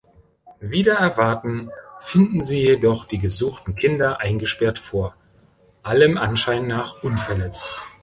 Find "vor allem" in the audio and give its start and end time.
4.79-6.17